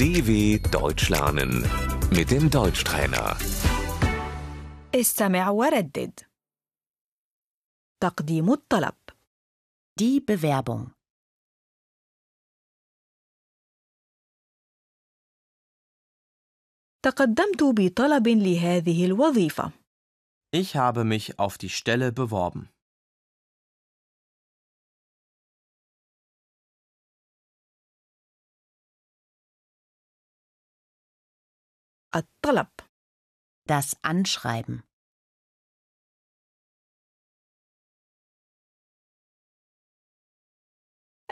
DW 0.00 0.58
Deutsch 0.70 1.08
lernen 1.10 1.52
mit 2.10 2.30
dem 2.30 2.50
Deutschtrainer. 2.50 3.36
استمع 4.94 5.48
وردد 5.50 6.20
تقديم 8.02 8.52
الطلب 8.52 8.94
Die 10.00 10.20
Bewerbung. 10.20 10.90
تقدمت 17.02 17.62
بطلب 17.62 18.28
لهذه 18.28 19.04
الوظيفة 19.06 19.72
Ich 20.54 20.76
habe 20.76 21.04
mich 21.04 21.38
auf 21.38 21.58
die 21.58 21.68
Stelle 21.68 22.12
beworben. 22.12 22.68
الطلب 32.14 32.68
Das 33.68 33.96
Anschreiben. 34.02 34.82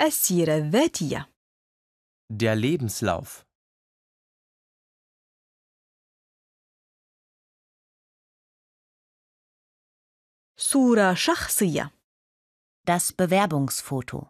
السيرة 0.01 0.57
الذاتية 0.57 1.29
Der 2.30 2.55
Lebenslauf. 2.57 3.45
صورة 10.57 11.15
شخصية 11.15 11.91
Das 12.87 13.12
Bewerbungsfoto. 13.12 14.29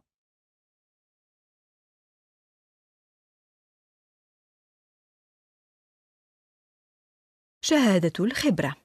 شهادة 7.69 8.13
الخبرة 8.25 8.77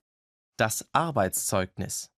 Das 0.62 0.84
Arbeitszeugnis. 0.94 2.10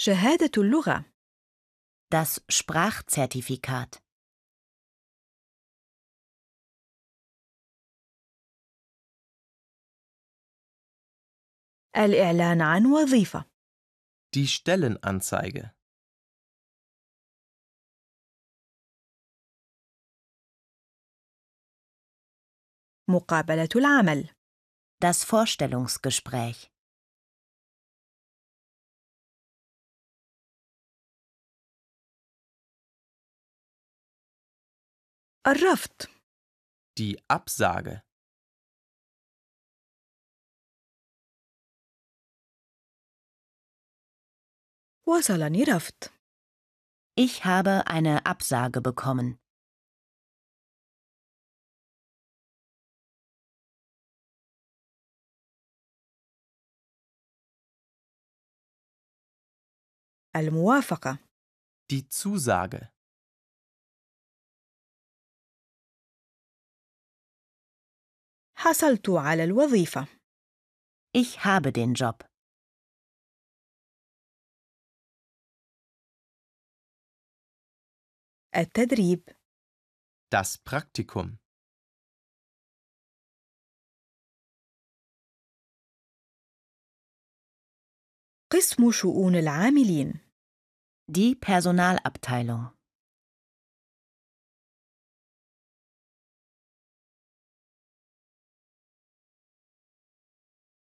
شهادة 0.00 0.50
اللغة 0.62 1.04
Das 2.10 2.40
Sprachzertifikat. 2.48 4.00
الإعلان 11.96 12.60
عن 12.62 12.86
وظيفة 12.86 13.44
Die 14.36 14.46
Stellenanzeige. 14.46 15.74
مقابلة 23.08 23.68
العمل 23.76 24.30
Das 25.00 25.24
Vorstellungsgespräch. 25.24 26.70
الرفض 35.46 36.08
Die 36.98 37.16
Absage. 37.28 38.02
وصلني 45.06 45.62
رفض 45.64 46.10
Ich 47.16 47.44
habe 47.44 47.86
eine 47.86 48.26
Absage 48.26 48.80
bekommen. 48.80 49.38
الموافقة 60.35 61.17
Die 61.93 62.07
Zusage. 62.09 62.87
حصلت 68.55 69.09
على 69.09 69.43
الوظيفة 69.43 70.07
Ich 71.15 71.45
habe 71.45 71.71
den 71.71 71.93
Job. 71.93 72.25
التدريب 78.55 79.29
Das 80.31 80.57
Praktikum. 80.57 81.37
قسم 88.53 88.91
شؤون 88.91 89.35
العاملين 89.35 90.22
Die 91.06 91.34
Personalabteilung. 91.34 92.78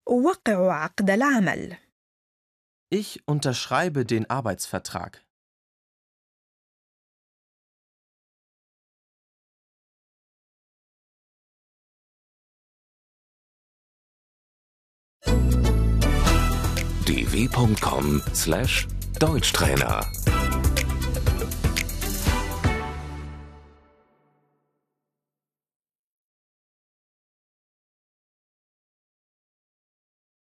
أوقع 0.09 0.73
عقد 0.73 1.09
العمل 1.09 1.77
Ich 2.89 3.27
unterschreibe 3.27 4.05
den 4.05 4.29
Arbeitsvertrag. 4.29 5.25
dw.com/deutschtrainer 19.18 20.37